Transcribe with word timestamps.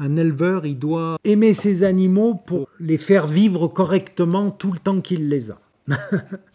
Un 0.00 0.16
éleveur, 0.16 0.64
il 0.64 0.78
doit 0.78 1.18
aimer 1.24 1.54
ses 1.54 1.82
animaux 1.82 2.34
pour 2.34 2.68
les 2.78 2.98
faire 2.98 3.26
vivre 3.26 3.66
correctement 3.66 4.50
tout 4.50 4.72
le 4.72 4.78
temps 4.78 5.00
qu'il 5.00 5.28
les 5.28 5.50
a. 5.50 5.58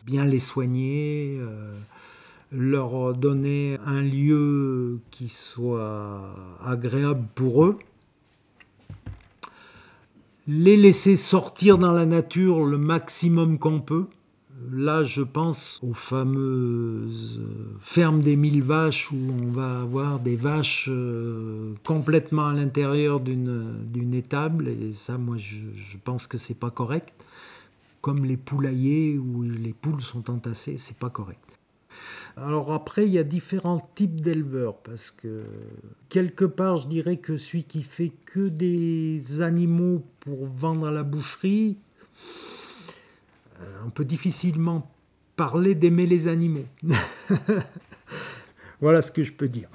Bien 0.05 0.23
les 0.23 0.39
soigner, 0.39 1.38
euh, 1.39 1.73
leur 2.51 3.13
donner 3.15 3.77
un 3.85 4.01
lieu 4.01 4.99
qui 5.11 5.27
soit 5.27 6.35
agréable 6.65 7.25
pour 7.35 7.65
eux, 7.65 7.79
les 10.47 10.78
laisser 10.78 11.17
sortir 11.17 11.78
dans 11.78 11.91
la 11.91 12.05
nature 12.05 12.63
le 12.63 12.78
maximum 12.78 13.60
qu'on 13.60 13.81
peut. 13.81 14.07
Là, 14.71 15.03
je 15.03 15.21
pense 15.21 15.79
aux 15.83 15.93
fameuses 15.93 17.39
fermes 17.81 18.21
des 18.21 18.35
mille 18.35 18.63
vaches 18.63 19.12
où 19.12 19.17
on 19.17 19.52
va 19.52 19.81
avoir 19.81 20.20
des 20.20 20.35
vaches 20.35 20.88
euh, 20.89 21.73
complètement 21.84 22.48
à 22.48 22.53
l'intérieur 22.53 23.20
d'une 23.20 24.13
étable. 24.13 24.70
Et 24.70 24.94
ça, 24.94 25.18
moi, 25.18 25.38
je, 25.38 25.57
je 25.76 25.98
pense 26.04 26.27
que 26.27 26.38
c'est 26.38 26.59
pas 26.59 26.71
correct. 26.71 27.13
Comme 28.02 28.26
les 28.26 28.38
poulaillers 28.38 29.18
où 29.18 29.44
les 29.44 29.73
poules 29.73 30.02
sont 30.02 30.30
entassées, 30.30 30.77
c'est 30.77 30.98
pas 30.98 31.09
correct. 31.09 31.40
Alors 32.35 32.73
après, 32.73 33.05
il 33.05 33.13
y 33.13 33.20
a 33.20 33.23
différents 33.23 33.90
types 33.95 34.20
d'éleveurs, 34.20 34.77
parce 34.77 35.12
que 35.12 35.43
quelque 36.09 36.45
part, 36.45 36.77
je 36.77 36.88
dirais 36.88 37.18
que 37.18 37.38
celui 37.38 37.63
qui 37.63 37.84
fait 37.84 38.12
que 38.26 38.49
des 38.49 39.41
animaux 39.41 40.04
pour 40.20 40.48
vendre 40.48 40.88
à 40.88 40.91
la 40.91 41.04
boucherie, 41.04 41.77
euh, 41.77 42.52
on 43.85 43.90
peut 43.90 44.05
difficilement 44.05 44.91
parler 45.35 45.76
d'aimer 45.76 46.05
les 46.05 46.27
animaux. 46.27 46.66
voilà 48.81 49.02
ce 49.02 49.12
que 49.12 49.23
je 49.23 49.31
peux 49.31 49.49
dire. 49.49 49.70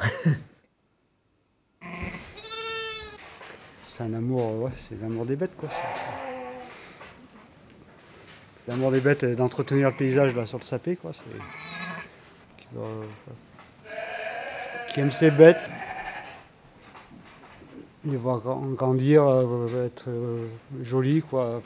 c'est 3.99 4.05
un 4.05 4.15
amour, 4.15 4.63
ouais, 4.63 4.71
c'est 4.77 5.01
l'amour 5.01 5.27
des 5.27 5.35
bêtes, 5.35 5.57
quoi. 5.57 5.69
L'amour 8.69 8.93
des 8.93 9.01
bêtes, 9.01 9.25
d'entretenir 9.25 9.89
le 9.89 9.97
paysage 9.97 10.37
là 10.37 10.47
sur 10.47 10.59
le 10.59 10.63
sapé, 10.63 10.95
quoi. 10.95 11.11
Qui 14.93 15.01
aime 15.01 15.11
ses 15.11 15.33
bêtes, 15.33 15.61
les 18.05 18.17
voir 18.17 18.41
grandir, 18.41 19.25
euh, 19.25 19.87
être 19.87 20.05
euh, 20.09 20.43
joli, 20.85 21.21
quoi. 21.23 21.61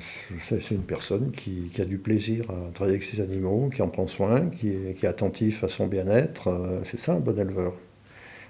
C'est 0.00 0.70
une 0.70 0.82
personne 0.82 1.30
qui, 1.30 1.70
a 1.80 1.84
du 1.84 1.98
plaisir 1.98 2.50
à 2.50 2.72
travailler 2.72 2.96
avec 2.96 3.08
ses 3.08 3.20
animaux, 3.20 3.70
qui 3.72 3.82
en 3.82 3.88
prend 3.88 4.06
soin, 4.06 4.46
qui 4.46 4.70
est, 4.70 5.04
attentif 5.04 5.64
à 5.64 5.68
son 5.68 5.86
bien-être. 5.86 6.48
Euh, 6.48 6.80
c'est 6.84 6.98
ça 6.98 7.14
un 7.14 7.20
bon 7.20 7.38
éleveur. 7.38 7.74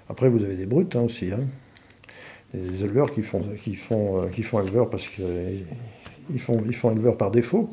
Après, 0.09 0.29
vous 0.29 0.43
avez 0.43 0.55
des 0.55 0.65
brutes 0.65 0.95
hein, 0.95 1.01
aussi. 1.01 1.31
Hein. 1.31 1.41
Des 2.53 2.83
éleveurs 2.83 3.11
qui 3.11 3.23
font, 3.23 3.41
font 3.77 4.61
éleveurs 4.61 4.89
parce 4.89 5.07
qu'ils 5.07 6.39
font, 6.39 6.61
ils 6.65 6.75
font 6.75 6.91
éleveurs 6.91 7.17
par 7.17 7.31
défaut. 7.31 7.69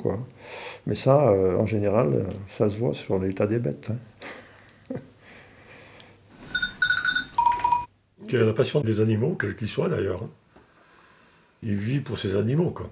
Mais 0.87 0.95
ça, 0.95 1.33
en 1.33 1.67
général, 1.67 2.27
ça 2.57 2.71
se 2.71 2.77
voit 2.77 2.95
sur 2.95 3.19
l'état 3.19 3.49
des 3.49 3.59
bêtes. 3.59 3.89
Hein. 3.91 3.97
la 8.37 8.53
passion 8.53 8.81
des 8.81 9.01
animaux, 9.01 9.37
quel 9.41 9.57
qu'il 9.57 9.69
soit 9.69 9.89
d'ailleurs. 9.89 10.23
Hein. 10.23 10.31
Il 11.63 11.77
vit 11.77 12.01
pour 12.01 12.19
ses 12.19 12.37
animaux, 12.37 12.71
quoi. 12.71 12.91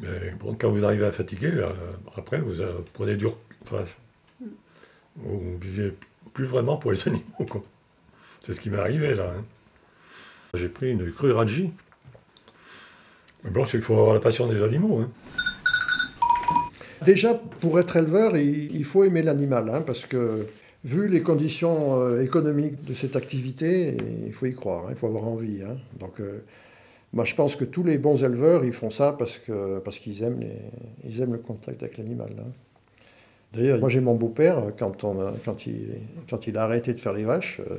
Mais 0.00 0.32
bon, 0.38 0.54
quand 0.58 0.70
vous 0.70 0.84
arrivez 0.84 1.06
à 1.06 1.12
fatiguer, 1.12 1.52
euh, 1.54 1.68
après, 2.16 2.38
vous 2.38 2.60
euh, 2.60 2.84
prenez 2.92 3.16
du... 3.16 3.26
Enfin, 3.62 3.84
vous 5.16 5.58
vivez 5.58 5.94
plus 6.34 6.44
vraiment 6.44 6.76
pour 6.76 6.92
les 6.92 6.98
animaux. 7.08 7.64
C'est 8.40 8.52
ce 8.52 8.60
qui 8.60 8.70
m'est 8.70 8.78
arrivé, 8.78 9.14
là. 9.14 9.32
Hein. 9.36 9.44
J'ai 10.54 10.68
pris 10.68 10.92
une 10.92 11.10
crue 11.10 11.32
Raji. 11.32 11.72
Mais 13.44 13.50
bon, 13.50 13.64
c'est 13.64 13.72
qu'il 13.72 13.82
faut 13.82 13.94
avoir 13.94 14.14
la 14.14 14.20
passion 14.20 14.46
des 14.46 14.62
animaux. 14.62 15.00
Hein. 15.00 15.10
Déjà, 17.04 17.34
pour 17.34 17.78
être 17.78 17.96
éleveur, 17.96 18.36
il, 18.36 18.84
faut 18.84 19.04
aimer 19.04 19.22
l'animal, 19.22 19.70
hein, 19.70 19.82
parce 19.82 20.06
que 20.06 20.46
vu 20.84 21.08
les 21.08 21.22
conditions 21.22 22.00
euh, 22.00 22.22
économiques 22.22 22.84
de 22.84 22.94
cette 22.94 23.16
activité, 23.16 23.96
il 24.26 24.32
faut 24.32 24.46
y 24.46 24.54
croire, 24.54 24.86
il 24.90 24.96
faut 24.96 25.06
avoir 25.06 25.24
envie. 25.24 25.60
Donc, 25.98 26.20
moi, 27.16 27.24
je 27.24 27.34
pense 27.34 27.56
que 27.56 27.64
tous 27.64 27.82
les 27.82 27.96
bons 27.96 28.22
éleveurs, 28.22 28.62
ils 28.66 28.74
font 28.74 28.90
ça 28.90 29.14
parce 29.18 29.38
que 29.38 29.78
parce 29.78 29.98
qu'ils 29.98 30.22
aiment 30.22 30.38
ils 31.02 31.22
aiment 31.22 31.32
le 31.32 31.38
contact 31.38 31.82
avec 31.82 31.96
l'animal. 31.96 32.28
Hein. 32.38 32.50
D'ailleurs, 33.54 33.80
moi 33.80 33.88
j'ai 33.88 34.00
mon 34.00 34.14
beau-père 34.14 34.64
quand 34.78 35.06
quand 35.42 35.66
il 35.66 35.94
quand 36.28 36.46
il 36.46 36.58
a 36.58 36.64
arrêté 36.64 36.92
de 36.92 37.00
faire 37.00 37.14
les 37.14 37.24
vaches. 37.24 37.62
Euh, 37.70 37.78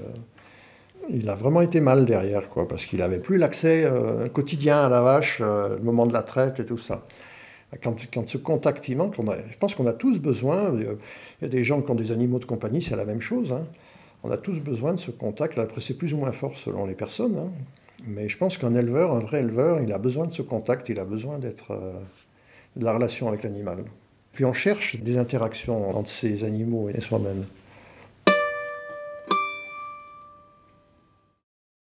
il 1.10 1.30
a 1.30 1.36
vraiment 1.36 1.62
été 1.62 1.80
mal 1.80 2.04
derrière, 2.04 2.50
quoi, 2.50 2.68
parce 2.68 2.86
qu'il 2.86 3.00
n'avait 3.00 3.20
plus 3.20 3.38
l'accès 3.38 3.90
quotidien 4.34 4.84
à 4.88 4.90
la 4.90 5.02
vache, 5.02 5.40
le 5.40 5.80
moment 5.82 6.06
de 6.06 6.12
la 6.12 6.22
traite 6.22 6.60
et 6.60 6.66
tout 6.66 6.80
ça. 6.80 7.06
Quand, 7.82 7.96
quand, 8.14 8.28
ce 8.28 8.38
contact 8.38 8.90
il 8.90 8.98
manque, 8.98 9.16
je 9.16 9.58
pense 9.58 9.74
qu'on 9.74 9.88
a 9.88 9.94
tous 9.94 10.20
besoin, 10.20 10.76
il 10.76 10.98
y 11.42 11.46
a 11.46 11.48
des 11.48 11.64
gens 11.64 11.82
qui 11.82 11.92
ont 11.92 11.96
des 11.96 12.12
animaux 12.12 12.40
de 12.40 12.46
compagnie, 12.46 12.82
c'est 12.82 12.98
la 12.98 13.06
même 13.06 13.22
chose, 13.22 13.54
hein. 13.54 13.64
on 14.24 14.32
a 14.32 14.38
tous 14.38 14.60
besoin 14.60 14.92
de 14.92 15.00
ce 15.00 15.12
contact, 15.12 15.58
après 15.58 15.80
c'est 15.80 15.94
plus 15.94 16.14
ou 16.14 16.18
moins 16.18 16.34
fort 16.34 16.58
selon 16.58 16.86
les 16.86 16.96
personnes, 16.96 17.38
hein. 17.38 17.52
Mais 18.08 18.30
je 18.30 18.38
pense 18.38 18.58
qu'un 18.58 18.74
éleveur, 18.76 19.14
un 19.14 19.20
vrai 19.20 19.42
éleveur, 19.42 19.82
il 19.82 19.92
a 19.92 19.98
besoin 19.98 20.26
de 20.26 20.34
ce 20.34 20.42
contact, 20.42 20.90
il 20.90 21.00
a 21.00 21.06
besoin 21.06 21.38
d'être 21.38 21.72
euh, 21.72 21.94
de 22.76 22.86
la 22.86 22.94
relation 22.94 23.28
avec 23.28 23.44
l'animal. 23.44 23.84
Puis 24.34 24.46
on 24.46 24.54
cherche 24.54 24.96
des 24.98 25.18
interactions 25.18 25.90
entre 25.90 26.10
ces 26.10 26.44
animaux 26.44 26.90
et 26.90 27.02
soi-même. 27.02 27.44